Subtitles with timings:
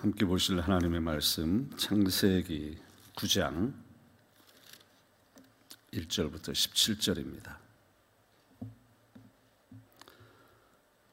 [0.00, 2.78] 함께 보실 하나님의 말씀 창세기
[3.16, 3.74] 9장
[5.92, 7.58] 1절부터 17절입니다.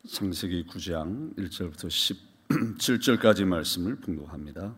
[0.09, 4.73] 창세기 9장 1절부터 17절까지 말씀을 분독합니다.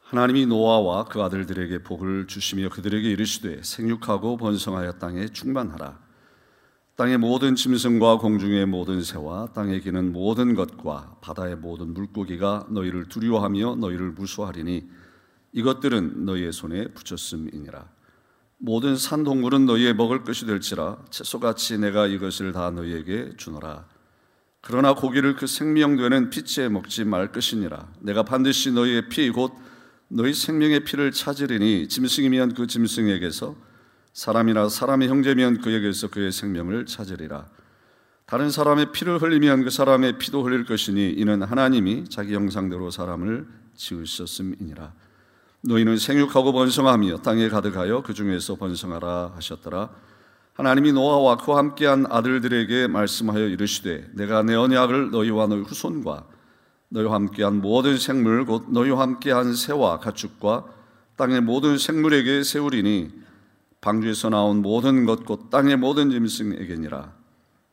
[0.00, 6.03] 하나님이 노아와 그 아들들에게 복을 주시며 그들에게 이르시되 생육하고 번성하여 땅에 충만하라
[6.96, 13.76] 땅의 모든 짐승과 공중의 모든 새와 땅에 기는 모든 것과 바다의 모든 물고기가 너희를 두려워하며
[13.76, 14.84] 너희를 무수하리니
[15.52, 17.88] 이것들은 너희의 손에 붙였음이니라.
[18.58, 23.86] 모든 산 동물은 너희의 먹을 것이 될지라 채소같이 내가 이것을 다 너희에게 주노라.
[24.60, 27.88] 그러나 고기를 그 생명되는 피치에 먹지 말 것이니라.
[28.00, 29.52] 내가 반드시 너희의 피 곧
[30.06, 33.56] 너희 생명의 피를 찾으리니 짐승이면 그 짐승에게서
[34.14, 37.46] 사람이나 사람의 형제면 그에게서 그의 생명을 찾으리라.
[38.26, 44.92] 다른 사람의 피를 흘리면 그 사람의 피도 흘릴 것이니 이는 하나님이 자기 형상대로 사람을 지으셨음이니라.
[45.62, 49.90] 너희는 생육하고 번성하며 땅에 가득하여 그 중에서 번성하라 하셨더라.
[50.54, 56.24] 하나님이 노아와 그와 함께한 아들들에게 말씀하여 이르시되 내가 내 언약을 너희와 너희 후손과
[56.90, 60.66] 너희와 함께한 모든 생물 곧 너희와 함께한 새와 가축과
[61.16, 63.23] 땅의 모든 생물에게 세우리니
[63.84, 67.12] 방주에서 나온 모든 것 곧 땅의 모든 짐승에게니라.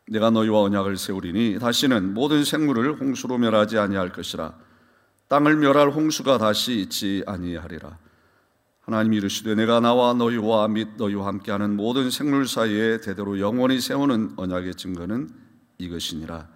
[0.10, 4.54] 내가 너희와 언약을 세우리니 다시는 모든 생물을 홍수로 멸하지 아니할 것이라.
[5.30, 7.98] 땅을 멸할 홍수가 다시 있지 아니하리라.
[8.82, 14.76] 하나님이 이르시되 내가 나와 너희와 및 너희와 함께하는 모든 생물 사이에 대대로 영원히 세우는 언약의
[14.76, 15.30] 증거는
[15.78, 16.50] 이것이니라.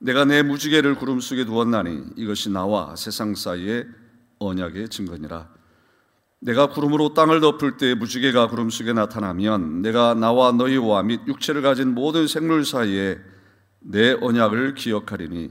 [0.00, 3.86] 내가 내 무지개를 구름 속에 두었나니 이것이 나와 세상 사이의
[4.38, 5.48] 언약의 증거니라
[6.46, 11.92] 내가 구름으로 땅을 덮을 때 무지개가 구름 속에 나타나면 내가 나와 너희와 및 육체를 가진
[11.92, 13.18] 모든 생물 사이에
[13.80, 15.50] 내 언약을 기억하리니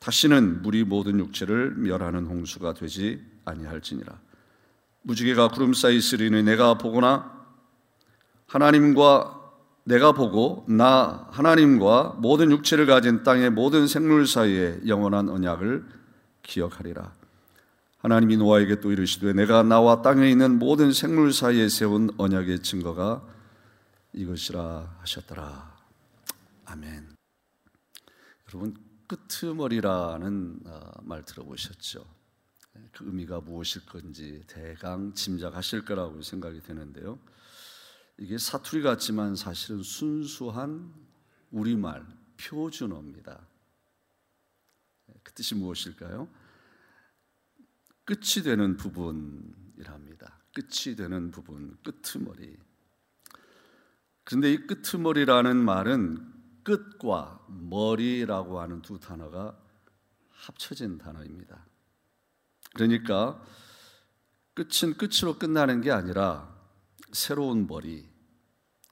[0.00, 4.18] 다시는 물이 모든 육체를 멸하는 홍수가 되지 아니할지니라.
[5.02, 7.30] 무지개가 구름 사이 있으리니 내가 보거나
[8.46, 9.38] 하나님과
[9.84, 15.84] 내가 보고 나 하나님과 모든 육체를 가진 땅의 모든 생물 사이에 영원한 언약을
[16.42, 17.21] 기억하리라.
[18.02, 23.24] 하나님이 노아에게 또 이르시되 내가 나와 땅에 있는 모든 생물 사이에 세운 언약의 증거가
[24.12, 25.72] 이것이라 하셨더라.
[26.64, 27.14] 아멘.
[28.48, 28.76] 여러분
[29.06, 32.04] 끄트머리라는 어, 말 들어보셨죠?
[32.90, 37.20] 그 의미가 무엇일 건지 대강 짐작하실 거라고 생각이 되는데요.
[38.18, 40.92] 이게 사투리 같지만 사실은 순수한
[41.52, 42.04] 우리말
[42.36, 43.46] 표준어입니다.
[45.22, 46.41] 그 뜻이 무엇일까요?
[48.04, 50.40] 끝이 되는 부분이랍니다.
[50.54, 52.56] 끝이 되는 부분, 끄트머리.
[54.24, 56.32] 그런데 이 끄트머리라는 말은
[56.64, 59.58] 끝과 머리라고 하는 두 단어가
[60.30, 61.66] 합쳐진 단어입니다.
[62.74, 63.42] 그러니까
[64.54, 66.52] 끝은 끝으로 끝나는 게 아니라
[67.12, 68.08] 새로운 머리,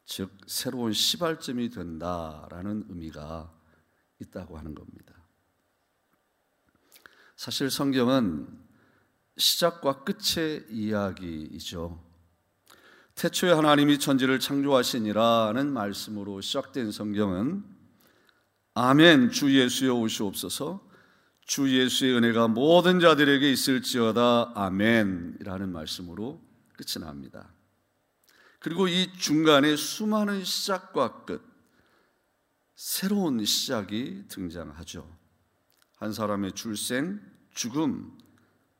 [0.04, 3.52] 즉 새로운 시발점이 된다라는 의미가
[4.20, 5.14] 있다고 하는 겁니다.
[7.36, 8.69] 사실 성경은
[9.40, 12.00] 시작과 끝의 이야기이죠.
[13.16, 17.64] 태초에 하나님이 천지를 창조하시니라는 말씀으로 시작된 성경은
[18.74, 20.88] 아멘 주 예수여 오시옵소서
[21.44, 26.40] 주 예수의 은혜가 모든 자들에게 있을지어다 아멘이라는 말씀으로
[26.76, 27.52] 끝이 납니다.
[28.60, 31.42] 그리고 이 중간에 수많은 시작과 끝
[32.76, 35.06] 새로운 시작이 등장하죠.
[35.96, 37.20] 한 사람의 출생,
[37.52, 38.16] 죽음,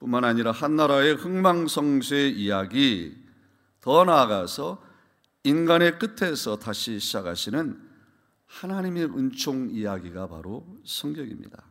[0.00, 3.16] 뿐만 아니라 한 나라의 흥망성쇠의 이야기,
[3.81, 4.83] 더 나아가서
[5.44, 7.88] 인간의 끝에서 다시 시작하시는
[8.47, 11.62] 하나님의 은총 이야기가 바로 성경입니다.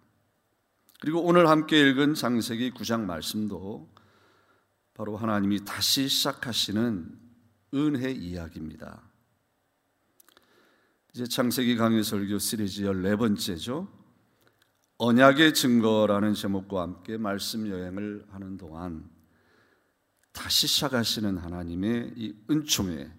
[1.02, 3.90] 그리고 오늘 함께 읽은 장세기 9장 말씀도
[4.94, 7.20] 바로 하나님이 다시 시작하시는
[7.74, 9.02] 은혜 이야기입니다.
[11.14, 13.99] 이제 창세기 강의 설교 시리즈 14번째죠.
[15.02, 19.10] 언약의 증거라는 제목과 함께 말씀 여행을 하는 동안
[20.34, 23.10] 다시 시작하시는 하나님의 이 은총에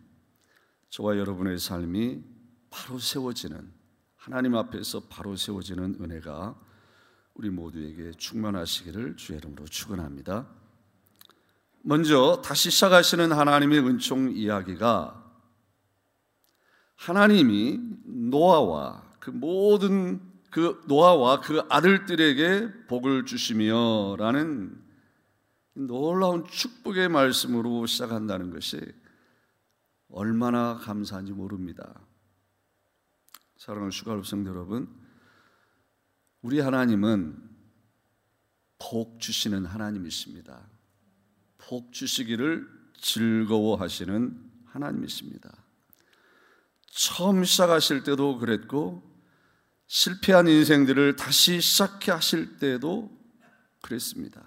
[0.91, 2.23] 저와 여러분의 삶이
[2.69, 3.73] 바로 세워지는
[4.15, 6.55] 하나님 앞에서 바로 세워지는 은혜가
[7.33, 10.47] 우리 모두에게 충만하시기를 주의 이름으로 축원합니다.
[11.81, 15.33] 먼저 다시 시작하시는 하나님의 은총 이야기가
[16.97, 24.83] 하나님이 노아와 그 모든 그 노아와 그 아들들에게 복을 주시며라는
[25.75, 28.81] 놀라운 축복의 말씀으로 시작한다는 것이
[30.09, 32.01] 얼마나 감사한지 모릅니다.
[33.57, 34.89] 사랑하는 슈가룹 성도 여러분,
[36.43, 37.51] 우리 하나님은
[38.79, 40.67] 복 주시는 하나님이십니다.
[41.59, 42.67] 복 주시기를
[42.99, 45.65] 즐거워하시는 하나님이십니다.
[46.87, 49.10] 처음 시작하실 때도 그랬고
[49.93, 53.11] 실패한 인생들을 다시 시작해 하실 때도
[53.83, 54.41] 그랬습니다.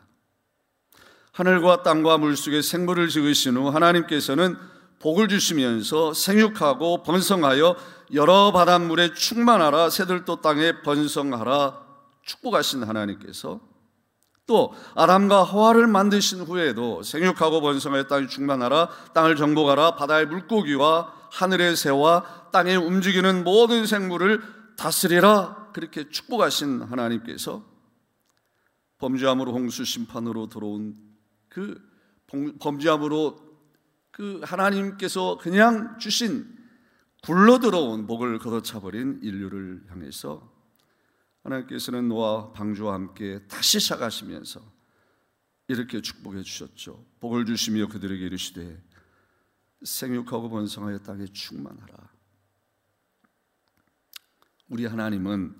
[1.33, 4.55] 하늘과 땅과 물속에 생물을 지으신 후 하나님께서는
[5.01, 7.75] 복을 주시면서 생육하고 번성하여
[8.13, 11.77] 여러 바닷물에 충만하라 새들도 땅에 번성하라
[12.23, 13.59] 축복하신 하나님께서
[14.47, 22.49] 또 아담과 하와를 만드신 후에도 생육하고 번성하여 땅이 충만하라 땅을 정복하라 바다의 물고기와 하늘의 새와
[22.53, 27.65] 땅에 움직이는 모든 생물을 다스리라 그렇게 축복하신 하나님께서
[28.99, 30.95] 범죄함으로 홍수 심판으로 들어온
[31.49, 31.81] 그
[32.59, 33.37] 범죄함으로
[34.11, 36.45] 그 하나님께서 그냥 주신
[37.23, 40.51] 굴러 들어온 복을 걷어차 버린 인류를 향해서
[41.43, 44.61] 하나님께서는 노아 방주와 함께 다시 시작하시면서
[45.67, 47.05] 이렇게 축복해 주셨죠.
[47.19, 48.81] 복을 주시며 그들에게 이르시되
[49.83, 52.12] 생육하고 번성하여 땅에 충만하라.
[54.73, 55.53] 우리 하나님은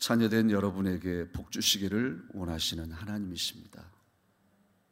[0.00, 3.84] 자녀된 여러분에게 복 주시기를 원하시는 하나님이십니다.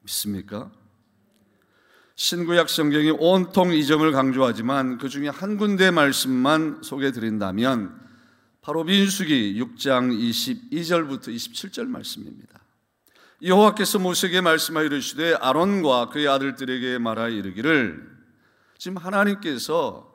[0.02, 0.70] 믿습니까?
[2.14, 8.00] 신구약 성경이 온통 이 점을 강조하지만 그 중에 한 군데 말씀만 소개해 드린다면
[8.62, 12.60] 바로 민수기 6장 22절부터 27절 말씀입니다.
[13.42, 18.08] 여호와께서 모세에게 말씀하여 이르시되 아론과 그의 아들들에게 말하여 이르기를
[18.78, 20.14] 지금 하나님께서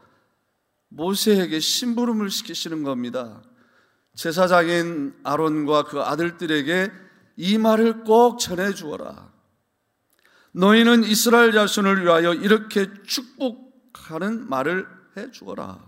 [0.92, 3.42] 모세에게 심부름을 시키시는 겁니다.
[4.16, 6.92] 제사장인 아론과 그 아들들에게
[7.38, 9.32] 이 말을 꼭 전해 주어라.
[10.52, 14.86] 너희는 이스라엘 자손을 위하여 이렇게 축복하는 말을
[15.18, 15.80] 해 주어라.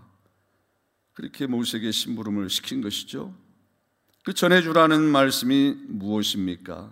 [1.12, 3.34] 그렇게 모세에게 심부름을 시킨 것이죠.
[4.24, 6.90] 그 전해 주라는 말씀이 무엇입니까?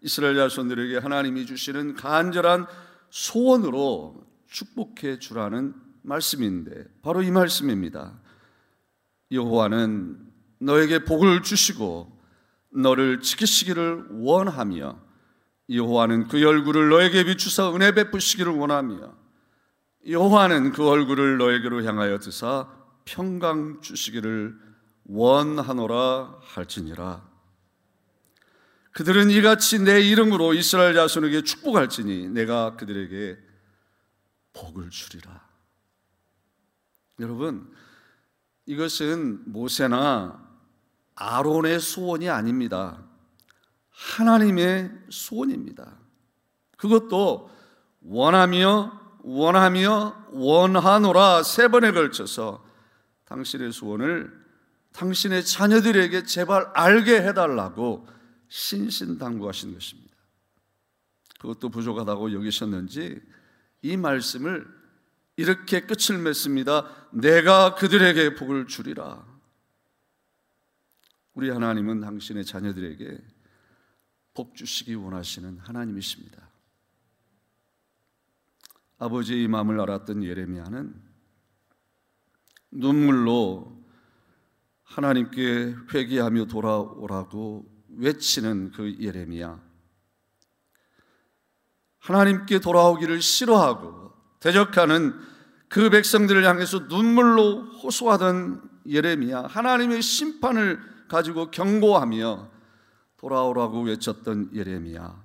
[0.00, 2.66] 이스라엘 자손들에게 하나님이 주시는 간절한
[3.10, 8.18] 소원으로 축복해 주라는 말씀인데 바로 이 말씀입니다.
[9.30, 10.18] 여호와는
[10.60, 12.18] 너에게 복을 주시고
[12.70, 14.98] 너를 지키시기를 원하며
[15.70, 19.14] 여호와는 그 얼굴을 너에게 비추사 은혜 베푸시기를 원하며
[20.08, 22.68] 여호와는 그 얼굴을 너에게로 향하여 드사
[23.04, 24.58] 평강 주시기를
[25.04, 27.26] 원하노라 할지니라.
[28.92, 33.38] 그들은 이같이 내 이름으로 이스라엘 자손에게 축복할지니 내가 그들에게
[34.54, 35.47] 복을 주리라.
[37.20, 37.72] 여러분,
[38.66, 40.46] 이것은 모세나
[41.14, 43.02] 아론의 소원이 아닙니다.
[43.90, 45.96] 하나님의 소원입니다.
[46.76, 47.50] 그것도
[48.02, 52.64] 원하며 원하며 원하노라 세 번에 걸쳐서
[53.24, 54.32] 당신의 소원을
[54.92, 58.06] 당신의 자녀들에게 제발 알게 해달라고
[58.48, 60.16] 신신당부하신 것입니다.
[61.40, 63.20] 그것도 부족하다고 여기셨는지
[63.82, 64.66] 이 말씀을
[65.38, 67.08] 이렇게 끝을 맺습니다.
[67.12, 69.24] 내가 그들에게 복을 주리라.
[71.34, 73.18] 우리 하나님은 당신의 자녀들에게
[74.34, 76.50] 복 주시기 원하시는 하나님이십니다.
[78.98, 80.92] 아버지의 마음을 알았던 예레미야는
[82.72, 83.80] 눈물로
[84.82, 89.62] 하나님께 회개하며 돌아오라고 외치는 그 예레미야.
[92.00, 94.07] 하나님께 돌아오기를 싫어하고
[94.40, 95.14] 대적하는
[95.68, 99.44] 그 백성들을 향해서 눈물로 호소하던 예레미야.
[99.48, 102.50] 하나님의 심판을 가지고 경고하며
[103.18, 105.22] 돌아오라고 외쳤던 예레미야.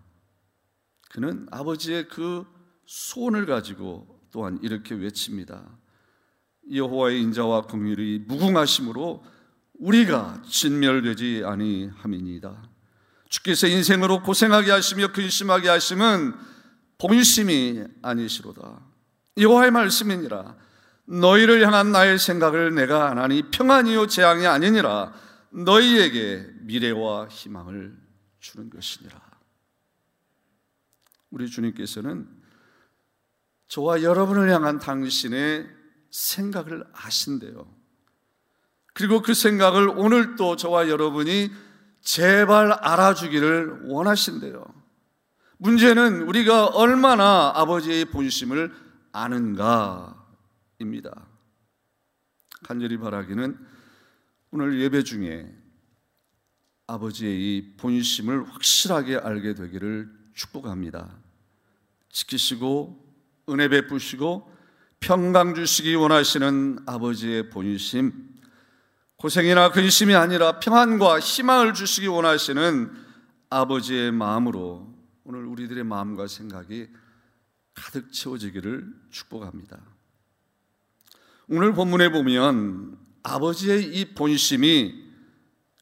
[1.11, 2.45] 그는 아버지의 그
[2.85, 5.63] 소원을 가지고 또한 이렇게 외칩니다.
[6.73, 9.23] 여호와의 인자와 긍휼이 무궁하심으로
[9.79, 12.69] 우리가 진멸되지 아니함이니이다.
[13.29, 16.33] 주께서 인생으로 고생하게 하시며 근심하게 하심은
[16.97, 18.92] 본심이 아니시로다.
[19.37, 20.55] 여호와의 말씀이니라.
[21.05, 25.13] 너희를 향한 나의 생각을 내가 안 하니 평안이요 재앙이 아니니라.
[25.51, 27.95] 너희에게 미래와 희망을
[28.39, 29.21] 주는 것이니라.
[31.29, 32.27] 우리 주님께서는
[33.67, 35.67] 저와 여러분을 향한 당신의
[36.11, 37.67] 생각을 아신대요.
[38.93, 41.51] 그리고 그 생각을 오늘 또 저와 여러분이
[42.01, 44.63] 제발 알아주기를 원하신대요.
[45.57, 48.82] 문제는 우리가 얼마나 아버지의 본심을
[49.13, 50.17] 아는가입니다.
[52.63, 53.57] 간절히 바라기는
[54.51, 55.49] 오늘 예배 중에
[56.87, 61.15] 아버지의 이 본심을 확실하게 알게 되기를 축복합니다.
[62.09, 63.01] 지키시고
[63.49, 64.51] 은혜 베푸시고
[64.99, 68.33] 평강 주시기 원하시는 아버지의 본심
[69.17, 72.91] 고생이나 근심이 아니라 평안과 희망을 주시기 원하시는
[73.49, 74.93] 아버지의 마음으로
[75.23, 76.87] 오늘 우리들의 마음과 생각이
[77.73, 79.79] 가득 채워지기를 축복합니다.
[81.47, 85.03] 오늘 본문에 보면 아버지의 이 본심이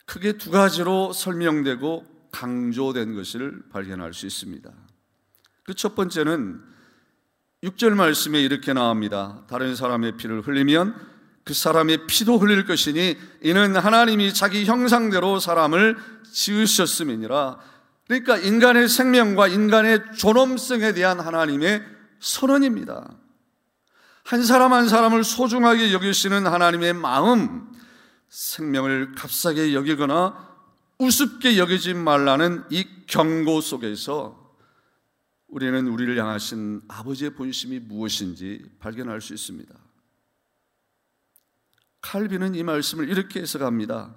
[0.06, 4.72] 크게 두 가지로 설명되고 강조된 것을 발견할 수 있습니다.
[5.64, 6.62] 그 첫 번째는
[7.64, 9.46] 6절 말씀에 이렇게 나옵니다.
[9.48, 10.96] 다른 사람의 피를 흘리면
[11.44, 15.98] 그 사람의 피도 흘릴 것이니 이는 하나님이 자기 형상대로 사람을
[16.32, 17.60] 지으셨음이니라.
[18.12, 21.82] 그러니까 인간의 생명과 인간의 존엄성에 대한 하나님의
[22.20, 23.10] 선언입니다.
[24.26, 27.72] 한 사람 한 사람을 소중하게 여기시는 하나님의 마음,
[28.28, 30.58] 생명을 값싸게 여기거나
[31.00, 34.58] 우습게 여기지 말라는 이 경고 속에서
[35.48, 39.74] 우리는 우리를 향하신 아버지의 본심이 무엇인지 발견할 수 있습니다.
[42.02, 44.14] 칼빈은 이 말씀을 이렇게 해석합니다.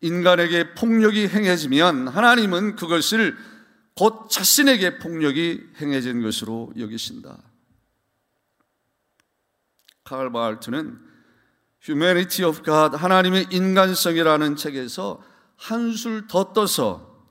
[0.00, 3.36] 인간에게 폭력이 행해지면 하나님은 그것을
[3.94, 7.38] 곧 자신에게 폭력이 행해진 것으로 여기신다.
[10.04, 10.98] 칼 바알트는
[11.86, 15.22] Humanity of God, 하나님의 인간성이라는 책에서
[15.56, 17.26] 한술 더 떠서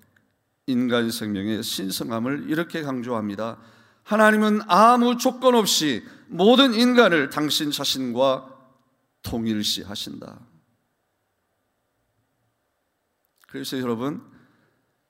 [0.67, 3.57] 인간 생명의 신성함을 이렇게 강조합니다.
[4.03, 8.53] 하나님은 아무 조건 없이 모든 인간을 당신 자신과
[9.21, 10.39] 통일시 하신다.
[13.47, 14.21] 그래서 여러분,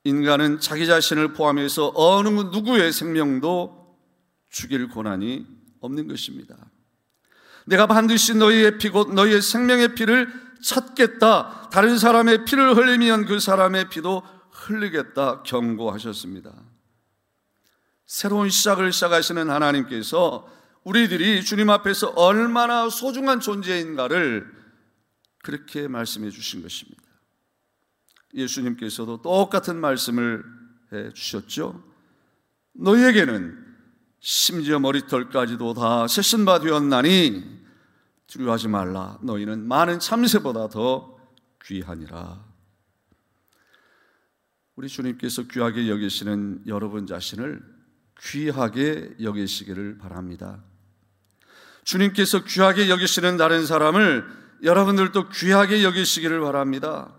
[0.03, 3.97] 인간은 자기 자신을 포함해서 어느 누구의 생명도
[4.49, 5.45] 죽일 권한이
[5.81, 6.55] 없는 것입니다.
[7.65, 11.69] 내가 반드시 너희의 피, 곧 너희의 생명의 피를 찾겠다.
[11.71, 16.53] 다른 사람의 피를 흘리면 그 사람의 피도 흘리겠다 경고하셨습니다.
[18.05, 20.49] 새로운 시작을 시작하시는 하나님께서
[20.83, 24.49] 우리들이 주님 앞에서 얼마나 소중한 존재인가를
[25.43, 27.06] 그렇게 말씀해 주신 것입니다.
[28.37, 30.43] 예수님께서도 똑같은 말씀을
[30.93, 31.83] 해 주셨죠.
[32.73, 33.65] 너희에게는
[34.19, 37.43] 심지어 머리털까지도 다 세신 바 되었나니
[38.27, 39.17] 두려워하지 말라.
[39.23, 41.17] 너희는 많은 참새보다 더
[41.65, 42.45] 귀하니라.
[44.75, 47.61] 우리 주님께서 귀하게 여기시는 여러분 자신을
[48.19, 50.63] 귀하게 여기시기를 바랍니다.
[51.83, 54.25] 주님께서 귀하게 여기시는 다른 사람을
[54.63, 57.16] 여러분들도 귀하게 여기시기를 바랍니다.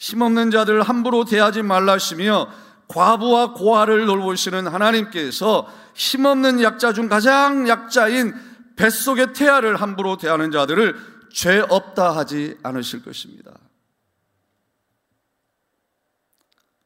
[0.00, 2.50] 힘없는 자들 함부로 대하지 말라시며
[2.88, 8.34] 과부와 고아를 돌보시는 하나님께서 힘없는 약자 중 가장 약자인
[8.76, 10.96] 뱃속의 태아를 함부로 대하는 자들을
[11.30, 13.52] 죄 없다 하지 않으실 것입니다.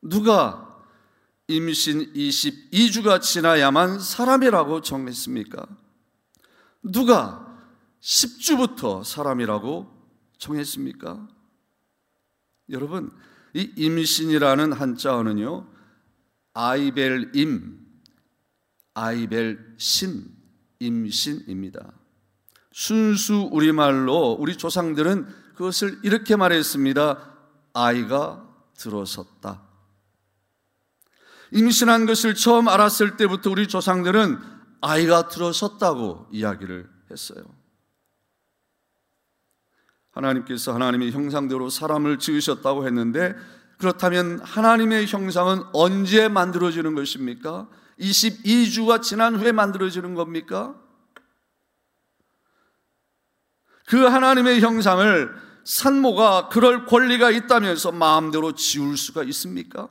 [0.03, 0.77] 누가
[1.47, 5.67] 임신 22주가 지나야만 사람이라고 정했습니까?
[6.83, 7.47] 누가
[8.01, 9.91] 10주부터 사람이라고
[10.39, 11.34] 정했습니까?
[12.71, 13.11] 여러분,
[13.53, 15.67] 이 임신이라는 한자어는요,
[16.55, 17.79] 아이벨 임,
[18.95, 20.27] 아이벨 신,
[20.79, 21.93] 임신입니다.
[22.73, 27.33] 순수 우리말로 우리 조상들은 그것을 이렇게 말했습니다.
[27.73, 29.63] 아이가 들어섰다.
[31.53, 34.39] 임신한 것을 처음 알았을 때부터 우리 조상들은
[34.81, 37.45] 아이가 들어섰다고 이야기를 했어요.
[40.15, 43.35] 하나님께서 하나님의 형상대로 사람을 지으셨다고 했는데
[43.79, 47.69] 그렇다면 하나님의 형상은 언제 만들어지는 것입니까?
[47.99, 50.75] 22주가 지난 후에 만들어지는 겁니까?
[53.87, 59.89] 그 하나님의 형상을 산모가 그럴 권리가 있다면서 마음대로 지울 수가 있습니까?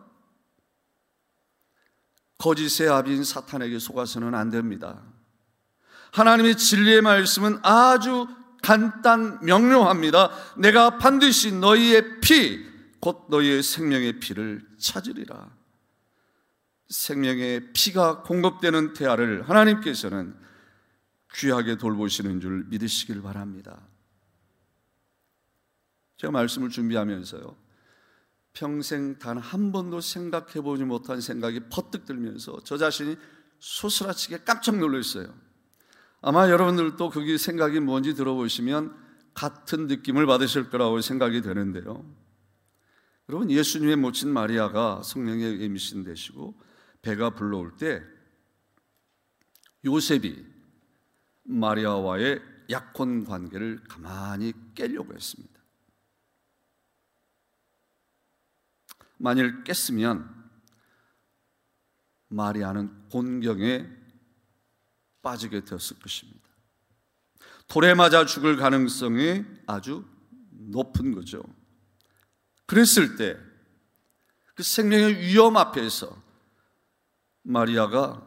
[2.38, 5.02] 거짓의 아비인 사탄에게 속아서는 안 됩니다.
[6.12, 8.28] 하나님의 진리의 말씀은 아주
[8.64, 10.32] 간단 명료합니다.
[10.58, 12.66] 내가 반드시 너희의 피,
[13.00, 15.52] 곧 너희의 생명의 피를 찾으리라.
[16.90, 20.36] 생명의 피가 공급되는 태아를 하나님께서는
[21.34, 23.82] 귀하게 돌보시는 줄 믿으시길 바랍니다.
[26.18, 27.56] 제가 말씀을 준비하면서요.
[28.54, 33.18] 평생 단 한 번도 생각해 보지 못한 생각이 퍼뜩 들면서 저 자신이
[33.60, 35.34] 소스라치게 깜짝 놀랐어요.
[36.26, 38.96] 아마 여러분들도 그게 생각이 뭔지 들어보시면
[39.34, 42.06] 같은 느낌을 받으실 거라고 생각이 되는데요.
[43.28, 46.58] 여러분 예수님의 모친 마리아가 성령의 임신 되시고
[47.02, 48.02] 배가 불러올 때
[49.84, 50.46] 요셉이
[51.44, 55.62] 마리아와의 약혼 관계를 가만히 깨려고 했습니다.
[59.18, 60.34] 만일 깼으면
[62.30, 64.03] 마리아는 곤경에
[65.24, 66.48] 빠지게 되었을 것입니다.
[67.68, 70.06] 돌에 맞아 죽을 가능성이 아주
[70.52, 71.44] 높은 거죠.
[72.68, 73.54] 그랬을 때
[74.56, 76.22] 그 생명의 위험 앞에서
[77.42, 78.22] 마리아가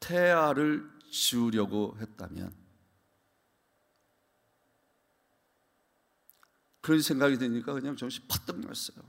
[0.00, 2.52] 태아를 지우려고 했다면
[6.80, 9.04] 그런 생각이 드니까 그냥 정신 퍼뜩 났어요.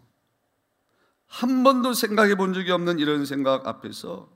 [1.27, 4.29] 한 번도 생각해 본 적이 없는 이런 생각 앞에서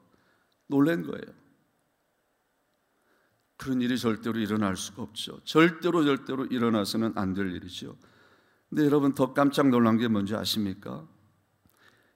[0.67, 1.41] 놀란 거예요.
[3.61, 5.39] 그런 일이 절대로 일어날 수가 없죠.
[5.45, 7.95] 절대로 절대로 일어나서는 안 될 일이죠.
[8.69, 11.05] 근데 여러분 더 깜짝 놀란 게 뭔지 아십니까?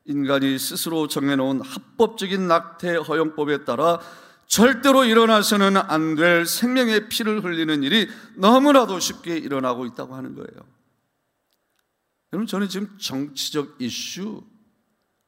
[0.06, 4.00] 인간이 스스로 정해놓은 합법적인 낙태 허용법에 따라
[4.48, 10.66] 절대로 일어나서는 안 될 생명의 피를 흘리는 일이 너무나도 쉽게 일어나고 있다고 하는 거예요.
[12.34, 14.44] 여러분, 저는 지금 정치적 이슈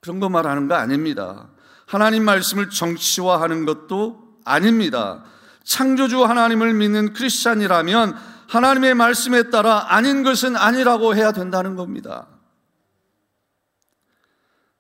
[0.02, 1.52] 그런 거 말하는 거 아닙니다.
[1.86, 5.24] 하나님 말씀을 정치화하는 것도 아닙니다.
[5.68, 8.14] 창조주 하나님을 믿는 크리스찬이라면
[8.48, 12.30] 하나님의 말씀에 따라 아닌 것은 아니라고 해야 된다는 겁니다.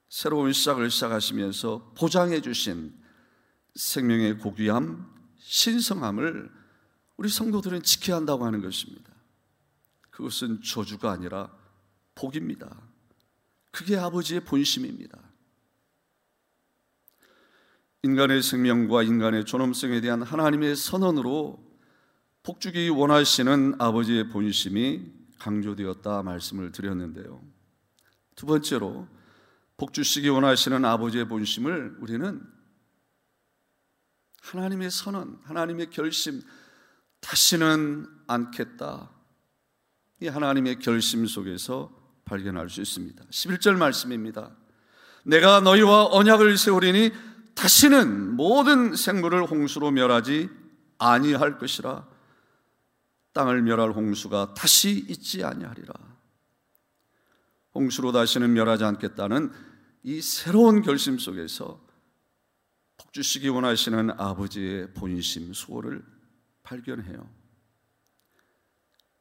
[0.07, 2.93] 새로운 시작을 시작하시면서 보장해 주신
[3.75, 5.05] 생명의 고귀함,
[5.39, 6.49] 신성함을
[7.17, 9.11] 우리 성도들은 지켜야 한다고 하는 것입니다.
[10.09, 11.51] 그것은 저주가 아니라
[12.15, 12.73] 복입니다.
[13.71, 15.19] 그게 아버지의 본심입니다.
[18.03, 21.65] 인간의 생명과 인간의 존엄성에 대한 하나님의 선언으로
[22.43, 27.41] 복주기 원하시는 아버지의 본심이 강조되었다 말씀을 드렸는데요.
[28.35, 29.07] 두 번째로
[29.77, 32.41] 복주시기 원하시는 아버지의 본심을 우리는
[34.41, 36.41] 하나님의 선언, 하나님의 결심,
[37.19, 39.11] 다시는 않겠다.
[40.21, 41.91] 이 하나님의 결심 속에서
[42.25, 43.25] 발견할 수 있습니다.
[43.25, 44.55] 11절 말씀입니다.
[45.25, 47.11] 내가 너희와 언약을 세우리니
[47.57, 50.47] 다시는 모든 생물을 홍수로 멸하지
[50.99, 52.07] 아니할 것이라
[53.33, 55.91] 땅을 멸할 홍수가 다시 있지 아니하리라
[57.73, 59.51] 홍수로 다시는 멸하지 않겠다는
[60.03, 61.83] 이 새로운 결심 속에서
[62.95, 66.03] 복 주시기 원하시는 아버지의 본심 수호를
[66.61, 67.27] 발견해요.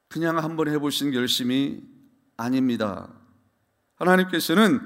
[0.08, 1.82] 그냥 한번 해보신 결심이
[2.36, 3.12] 아닙니다.
[3.96, 4.80] 하나님께서는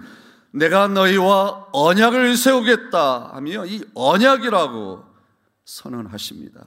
[0.53, 5.05] 내가 너희와 언약을 세우겠다 하며 이 언약이라고
[5.65, 6.67] 선언하십니다.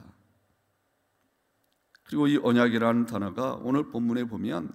[2.04, 4.70] 그리고 이 언약이라는 단어가 오늘 본문에 보면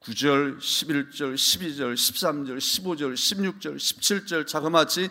[0.00, 5.08] 9절, 11절, 12절, 13절, 15절, 16절, 17절 자그마치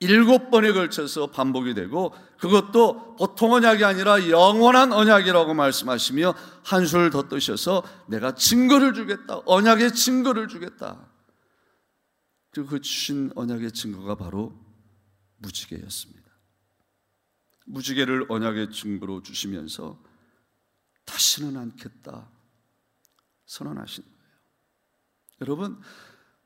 [0.00, 6.34] 일곱 번에 걸쳐서 반복이 되고 그것도 보통 언약이 아니라 영원한 언약이라고 말씀하시며
[6.64, 9.40] 한 술 더 뜨셔서 내가 증거를 주겠다.
[9.46, 11.11] 언약의 증거를 주겠다.
[12.54, 14.52] 그 주신 언약의 증거가 바로
[15.38, 16.22] 무지개였습니다.
[17.66, 19.98] 무지개를 언약의 증거로 주시면서
[21.04, 22.28] 다시는 않겠다
[23.46, 24.32] 선언하신 거예요.
[25.40, 25.80] 여러분,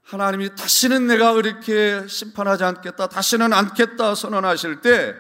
[0.03, 5.15] 하나님이 다시는 내가 그렇게 심판하지 않겠다, 다시는 않겠다 선언하실 때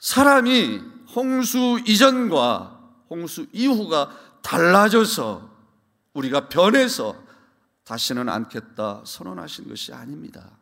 [0.00, 0.80] 사람이
[1.14, 5.56] 홍수 이전과 홍수 이후가 달라져서
[6.14, 7.27] 우리가 변해서
[7.88, 10.58] 다시는 않겠다 선언하신 것이 아닙니다.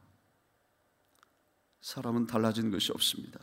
[1.81, 3.41] 사람은 달라진 것이 없습니다.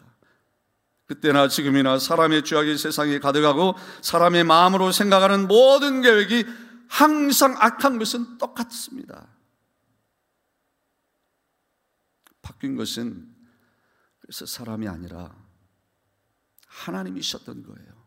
[1.06, 6.46] 그때나 지금이나 사람의 죄악이 세상에 가득하고 사람의 마음으로 생각하는 모든 계획이
[6.88, 9.28] 항상 악한 것은 똑같습니다.
[12.42, 13.36] 바뀐 것은
[14.22, 15.36] 그래서 사람이 아니라
[16.68, 18.03] 하나님이셨던 거예요.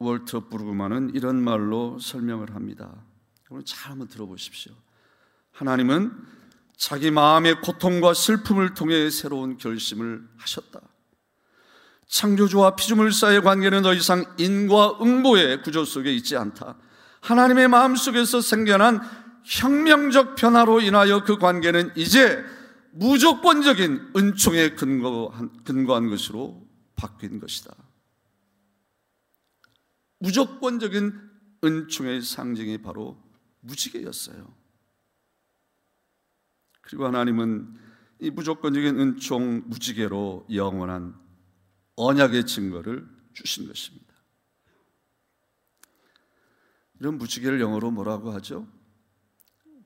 [0.00, 2.90] 월터 부르그만은 이런 말로 설명을 합니다.
[3.50, 4.72] 여러분 잘 한번 들어보십시오.
[5.52, 6.10] 하나님은
[6.76, 10.80] 자기 마음의 고통과 슬픔을 통해 새로운 결심을 하셨다.
[12.08, 16.76] 창조주와 피조물사의 관계는 더 이상 인과 응보의 구조 속에 있지 않다.
[17.20, 19.00] 하나님의 마음 속에서 생겨난
[19.44, 22.42] 혁명적 변화로 인하여 그 관계는 이제
[22.92, 27.74] 무조건적인 은총에 근거한, 근거한 것으로 바뀐 것이다.
[30.20, 31.30] 무조건적인
[31.64, 33.20] 은총의 상징이 바로
[33.60, 34.54] 무지개였어요.
[36.82, 37.76] 그리고 하나님은
[38.20, 41.18] 이 무조건적인 은총 무지개로 영원한
[41.96, 44.14] 언약의 증거를 주신 것입니다.
[46.98, 48.68] 이런 무지개를 영어로 뭐라고 하죠?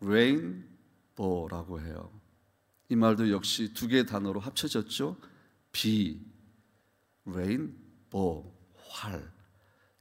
[0.01, 2.21] 레인보라고 해요.
[2.89, 5.17] 이 말도 역시 두 개의 단어로 합쳐졌죠.
[5.71, 6.21] 비,
[7.25, 8.53] rainbow,
[8.91, 9.34] 활.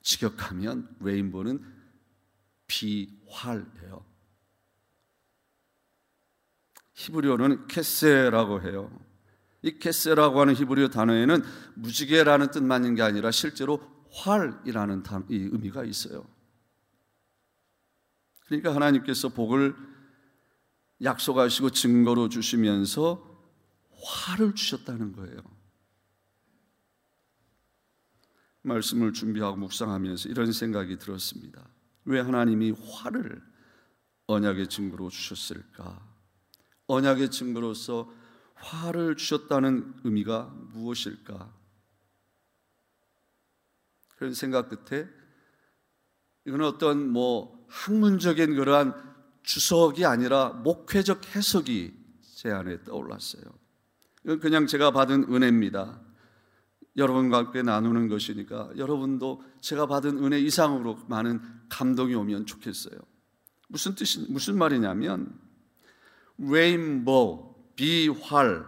[0.03, 1.63] 직역하면 rainbow는
[2.67, 4.05] 비활이에요.
[6.93, 8.91] 히브리어는 קשת라고 해요.
[9.63, 11.41] 이 קשת라고 하는 히브리어 단어에는
[11.75, 16.25] 무지개라는 뜻만 있는 게 아니라 실제로 활이라는 이 의미가 있어요.
[18.45, 19.75] 그러니까 하나님께서 복을
[21.01, 23.31] 약속하시고 증거로 주시면서
[24.03, 25.37] 화를 주셨다는 거예요.
[28.63, 31.67] 말씀을 준비하고 묵상하면서 이런 생각이 들었습니다.
[32.05, 33.41] 왜 하나님이 화를
[34.27, 36.01] 언약의 증거로 주셨을까?
[36.87, 38.11] 언약의 증거로서
[38.55, 41.53] 화를 주셨다는 의미가 무엇일까?
[44.15, 45.07] 그런 생각 끝에
[46.45, 48.93] 이건 어떤 뭐 학문적인 그러한
[49.43, 51.93] 주석이 아니라 목회적 해석이
[52.35, 53.43] 제 안에 떠올랐어요.
[54.23, 56.01] 이건 그냥 제가 받은 은혜입니다.
[56.95, 62.99] 여러분과 함께 나누는 것이니까 여러분도 제가 받은 은혜 이상으로 많은 감동이 오면 좋겠어요.
[63.67, 65.39] 무슨 뜻이 무슨 말이냐면
[66.37, 68.65] 레인보우 비활을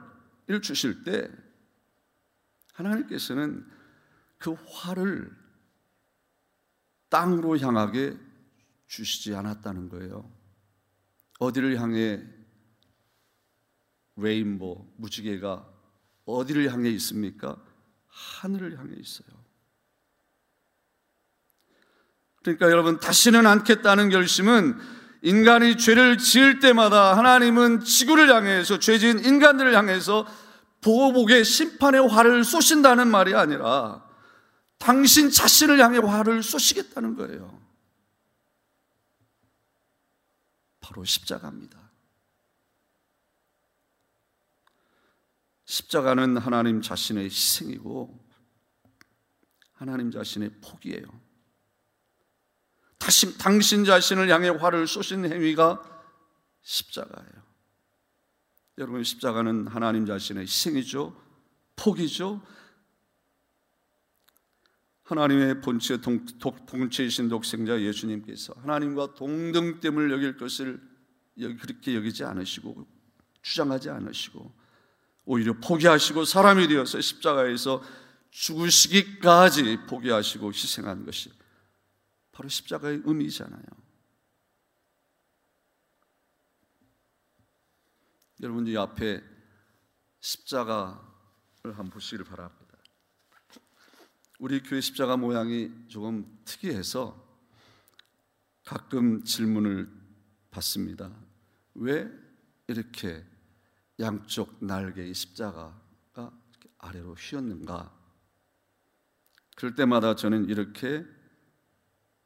[0.61, 1.29] 주실 때
[2.73, 3.65] 하나님께서는
[4.37, 5.31] 그 활을
[7.09, 8.17] 땅으로 향하게
[8.87, 10.29] 주시지 않았다는 거예요.
[11.39, 12.23] 어디를 향해
[14.15, 15.71] 레인보 무지개가
[16.25, 17.63] 어디를 향해 있습니까?
[18.15, 19.27] 하늘을 향해 있어요.
[22.41, 24.79] 그러니까 여러분 다시는 않겠다는 결심은
[25.21, 30.27] 인간이 죄를 지을 때마다 하나님은 지구를 향해서 죄진 인간들을 향해서
[30.81, 34.05] 보복의 심판의 화를 쏘신다는 말이 아니라
[34.77, 37.59] 당신 자신을 향해 화를 쏘시겠다는 거예요.
[40.79, 41.84] 바로 십자가입니다.
[45.65, 48.25] 십자가는 하나님 자신의 희생이고
[49.73, 51.05] 하나님 자신의 포기예요.
[52.97, 55.81] 다시, 당신 자신을 향해 화를 쏘신 행위가
[56.61, 57.45] 십자가예요.
[58.77, 61.15] 여러분, 십자가는 하나님 자신의 희생이죠.
[61.75, 62.41] 포기죠.
[65.03, 66.25] 하나님의 본체 동,
[66.65, 70.81] 본체이신 독생자 예수님께서 하나님과 동등됨을 여길 것을
[71.59, 72.87] 그렇게 여기지 않으시고
[73.43, 74.64] 주장하지 않으시고
[75.25, 77.83] 오히려 포기하시고 사람이 되어서 십자가에서
[78.29, 81.31] 죽으시기까지 포기하시고 희생한 것이
[82.31, 83.63] 바로 십자가의 의미잖아요.
[88.41, 89.23] 여러분 이 앞에
[90.19, 90.99] 십자가를
[91.63, 92.65] 한번 보시기를 바랍니다.
[94.37, 97.23] 우리 교회 십자가 모양이 조금 특이해서
[98.65, 99.89] 가끔 질문을
[100.51, 101.15] 받습니다.
[101.75, 102.11] 왜
[102.67, 103.25] 이렇게
[103.99, 106.31] 양쪽 날개의 십자가가
[106.77, 107.93] 아래로 휘었는가?
[109.55, 111.05] 그럴 때마다 저는 이렇게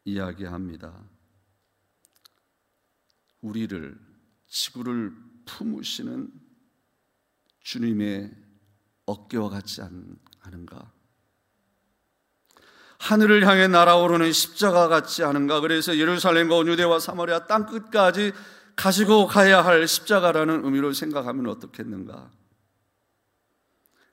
[0.04, 0.94] 이야기합니다.
[3.42, 3.98] 우리를
[4.48, 5.14] 지구를
[5.46, 6.32] 품으시는
[7.62, 8.36] 주님의
[9.06, 9.82] 어깨와 같지
[10.42, 10.92] 않은가?
[13.00, 15.62] 하늘을 향해 날아오르는 십자가 같지 않은가?
[15.62, 18.34] 그래서 예루살렘과 유대와 사마리아 땅 끝까지
[18.80, 22.32] 가지고 가야 할 십자가라는 의미로 생각하면 어떻겠는가?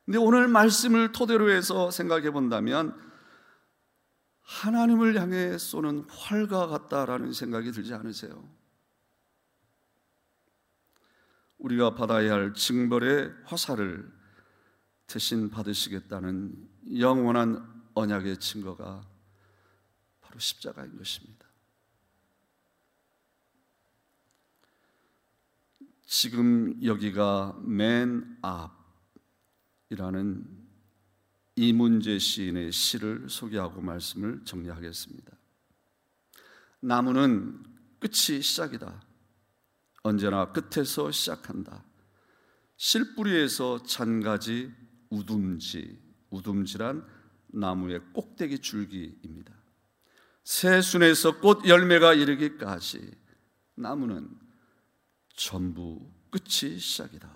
[0.03, 2.93] 근데 오늘 말씀을 토대로 해서 생각해 본다면
[4.41, 8.43] 하나님을 향해 쏘는 활과 같다라는 생각이 들지 않으세요?
[11.59, 14.11] 우리가 받아야 할 징벌의 화살을
[15.07, 19.07] 대신 받으시겠다는 영원한 언약의 증거가
[20.19, 21.46] 바로 십자가인 것입니다.
[26.07, 28.37] 지금 여기가 맨
[29.89, 30.45] 앞이라는
[31.57, 35.33] 이문재 시인의 시를 소개하고 말씀을 정리하겠습니다.
[36.79, 37.61] 나무는
[37.99, 39.03] 끝이 시작이다.
[40.03, 41.83] 언제나 끝에서 시작한다.
[42.77, 44.73] 실뿌리에서 잔가지
[45.09, 47.05] 우둠지, 우둠지란
[47.47, 49.53] 나무의 꼭대기 줄기입니다.
[50.45, 53.11] 새순에서 꽃 열매가 이르기까지
[53.75, 54.46] 나무는
[55.37, 57.31] 전부 끝이 시작이다.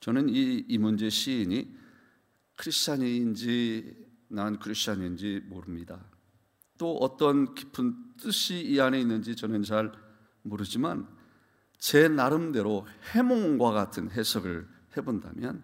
[0.00, 1.76] 저는 이 이문재 시인이
[2.56, 3.94] 크리스찬인지
[4.28, 6.04] 난 크리스찬인지 모릅니다.
[6.78, 9.92] 또 어떤 깊은 뜻이 이 안에 있는지 저는 잘
[10.42, 11.06] 모르지만
[11.78, 15.62] 제 나름대로 해몽과 같은 해석을 해본다면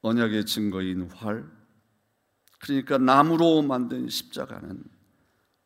[0.00, 1.50] 언약의 증거인 활,
[2.60, 4.84] 그러니까 나무로 만든 십자가는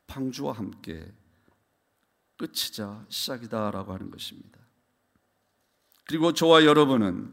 [0.06, 1.12] 방주와 함께
[2.42, 4.59] 끝이자 시작이다라고 하는 것입니다.
[6.09, 7.33] 그리고 저와 여러분은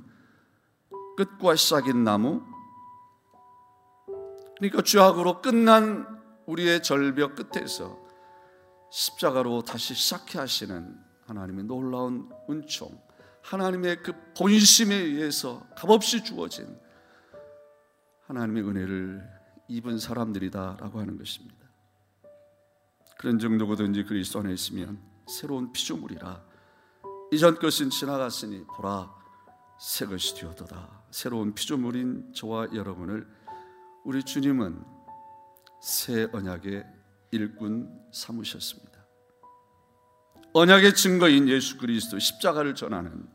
[1.17, 2.43] 끝과 시작인 나무,
[4.57, 6.05] 그러니까 죄악으로 끝난
[6.45, 7.97] 우리의 절벽 끝에서
[8.91, 10.95] 십자가로 다시 시작해 하시는
[11.25, 13.01] 하나님의 놀라운 은총,
[13.41, 16.79] 하나님의 그 본심에 의해서 값없이 주어진
[18.27, 19.27] 하나님의 은혜를
[19.69, 21.58] 입은 사람들이다라고 하는 것입니다.
[23.19, 26.41] 그런 정도거든지 그리스도 안에 있으면 새로운 피조물이라
[27.33, 29.13] 이전 것은 지나갔으니 보라
[29.77, 31.03] 새 것이 되었도다.
[31.11, 33.27] 새로운 피조물인 저와 여러분을
[34.05, 34.81] 우리 주님은
[35.81, 36.85] 새 언약의
[37.31, 39.05] 일꾼 삼으셨습니다.
[40.53, 43.27] 언약의 증거인 예수 그리스도 십자가를 전하는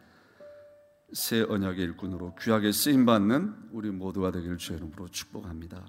[1.13, 5.85] 새 언약의 일꾼으로 귀하게 쓰임 받는 우리 모두가 되기를 주의 이름으로 축복합니다.